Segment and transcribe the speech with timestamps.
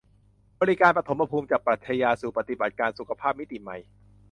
[0.59, 3.77] บริการปฐมภูมิ: จากปรัชญาสู่ปฏิบัติการสุขภาพมิติใหม่